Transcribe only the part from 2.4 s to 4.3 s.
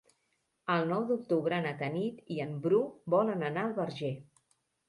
en Bru volen anar al Verger.